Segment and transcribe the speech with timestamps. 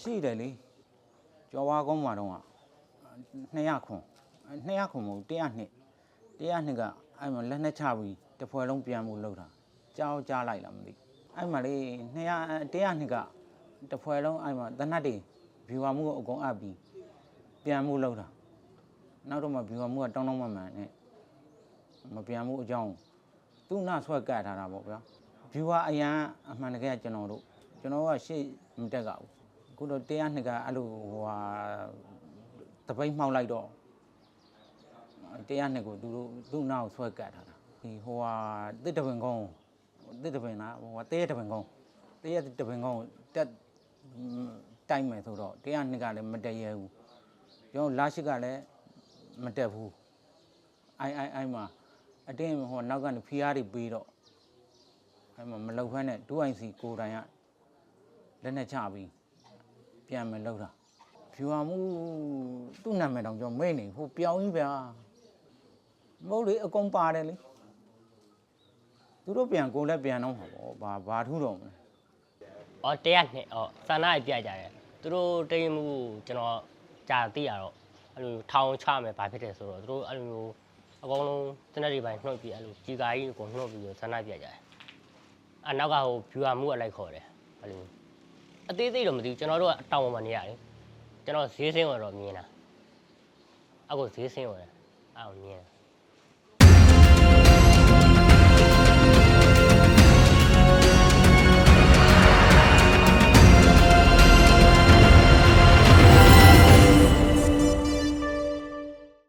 [0.00, 0.48] ရှိတယ်လေ
[1.52, 2.30] ကျော်ဝါကုန်းမှာတော့
[3.54, 4.02] 200ခွန်
[4.66, 5.70] 200ခွန်မဟုတ်100နှစ်
[6.40, 6.82] 100နှစ်က
[7.20, 9.46] အဲ့မှာလက်နဲ့ချပြီးတစ်ဖွဲလုံးပြန်မှုလုပ်တာ
[9.96, 10.92] ကြောက်ကြားလိုက်လားမသိ
[11.36, 11.74] အဲ့မှာလေ
[12.16, 13.16] 200 100နှစ်က
[13.90, 15.14] တစ်ဖွဲလုံးအဲ့မှာတနတ်တွေ
[15.68, 16.76] ဘီဝါမှုကိုအကုန်အပ်ပြီး
[17.64, 18.26] ပြန်မှုလုပ်တာ
[19.28, 20.90] နောက်တော့မှဘီဝါမှုကတောင်းတောင်းမှန်မှန်နဲ့
[22.14, 22.92] မပြန်မှုအကြောင်း
[23.68, 24.98] သူ့နာဆွဲကတ်ထားတာပေါ့ဗျာ
[25.52, 26.14] ဘီဝါအရန်
[26.50, 27.42] အမှန်တကယ်ကျွန်တော်တို့
[27.80, 28.42] ကျွန်တော်ကရှေ့
[28.80, 29.37] မတက်ကဘူးအ
[29.78, 31.36] ခုတော့တရားနှစ်ကအဲ့လိုဟိုဟာ
[32.86, 33.66] တပိတ်မှောက်လိုက်တော့
[35.48, 38.32] တရားနှစ်ကိုသူတို့သူ့နောက်ဆွဲကတ်ထားတာဒီဟိုဟာ
[38.84, 39.46] တစ်တပင်ကုန်း
[40.22, 41.66] တစ်တပင်လားဟိုဟာတဲတပင်ကုန်း
[42.22, 43.00] တဲတပင်ကုန်း
[43.34, 43.48] တက်
[44.90, 46.90] တိုက်မယ်ဆိုတော့တရားနှစ်ကလည်းမတည့်ရဘူး
[47.72, 48.60] ကျွန်တော်လာရှိကလည်း
[49.44, 49.92] မတက်ဘူး
[51.00, 51.64] အိုင်အိုင်အိုင်မှာ
[52.28, 54.06] အတင်းဟိုနောက်ကနေဖီးအားတွေပေးတော့
[55.36, 57.18] အဲ့မှာမလောက်ဖက်နဲ့ဒူအိုင်စီကိုတိုင်က
[58.42, 59.08] လက်နဲ့ချပြီး
[60.08, 60.68] ပြန်မလောက်တာ
[61.34, 61.76] ဖြူဟာမှု
[62.82, 64.70] သူ့နာမည်တောင်ကျွန်တော်မေ့နေဟိုပြောင်းကြီးဗျာ
[66.28, 67.34] မဟုတ်လေအကုန်ပါတယ်လေ
[69.24, 71.72] သူတို့ပြန်ကိုလည်းပြန်တော့မှာပေါ့ဘာဘာထူးတော့မလဲ။
[72.84, 74.70] အော်တရားနှစ်အော်ဆန္ဒရပြကြတယ်။
[75.02, 75.86] သူတို့တိမ်မှု
[76.26, 76.58] ကျွန်တော်
[77.10, 77.74] ကြာသိရတော့
[78.14, 80.52] အဲ့လိုထောင်ချမယ်ဘာဖြစ်တယ်ဆိုတော့သူတို့အဲ့လိုမျိုး
[81.02, 84.56] အကုန်လုံးတနက်တွေပိုင်းနှုတ်ပြီးအဲ့လိုကြီးကာကြီးကိုနှုတ်ပြီးတော့ဆန္ဒပြကြတယ်။
[85.68, 87.24] အနောက်ကဟိုဖြူဟာမှုအလိုက်ခေါ်တယ်
[87.60, 87.82] အဲ့လို
[88.70, 90.56] အသေးသေးတော့မသိဘူးကျွန်တော်တို့ကတောင်ပေါ်မှာနေရတယ်။
[91.24, 92.44] ကျွန်တော်ဈေးစင်းဝင်တော့မြင်တာ။
[93.90, 94.70] အခုဈေးစင်းဝင်တယ်။
[95.16, 95.77] အဲ့လိုမြင်တယ်